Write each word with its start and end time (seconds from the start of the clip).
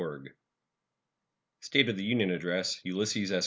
71 0.01 0.29
State 1.59 1.87
of 1.89 1.95
the 1.95 2.03
Union 2.03 2.31
Address 2.31 2.81
Ulysses 2.83 3.31
S. 3.31 3.39